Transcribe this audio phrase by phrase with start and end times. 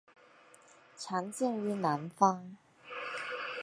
[0.97, 2.57] 常见于南方。